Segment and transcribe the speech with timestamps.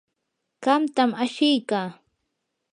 [0.63, 1.87] qamtam ashiykaa.